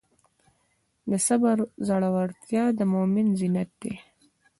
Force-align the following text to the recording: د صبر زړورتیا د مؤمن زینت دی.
د 1.09 1.11
صبر 1.27 1.57
زړورتیا 1.87 2.63
د 2.77 2.79
مؤمن 2.93 3.27
زینت 3.39 3.69
دی. 3.81 3.95